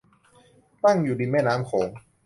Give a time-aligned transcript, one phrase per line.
[0.83, 1.89] ตั้งอยู่ริมแม่น้ำโขง